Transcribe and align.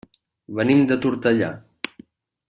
Venim 0.59 0.79
de 0.91 0.97
Tortellà. 1.03 1.51